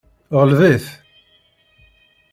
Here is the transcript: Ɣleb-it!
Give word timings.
Ɣleb-it! 0.41 0.85